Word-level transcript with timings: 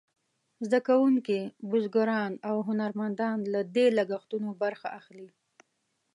زده 0.65 0.79
کوونکي، 0.87 1.39
بزګران 1.69 2.31
او 2.49 2.55
هنرمندان 2.69 3.37
له 3.53 3.61
دې 3.75 3.87
لګښتونو 3.97 4.49
برخه 4.61 4.87
اخلي. 4.99 5.29